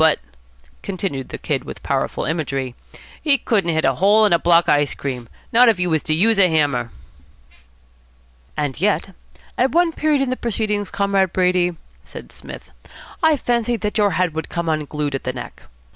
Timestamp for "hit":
3.69-3.85